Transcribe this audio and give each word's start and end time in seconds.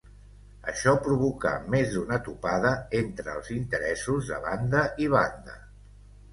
Això 0.71 0.93
provocà 1.07 1.51
més 1.75 1.91
d'una 1.97 2.19
topada 2.29 2.73
entre 3.03 3.37
els 3.37 3.53
interessos 3.59 4.33
de 4.33 4.43
banda 4.49 4.85
i 5.07 5.15
banda. 5.19 5.63